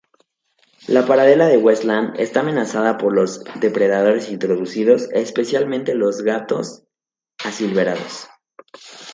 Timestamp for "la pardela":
0.87-1.45